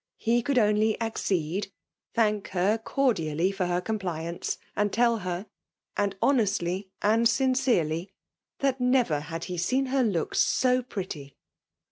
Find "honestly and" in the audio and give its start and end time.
6.23-7.29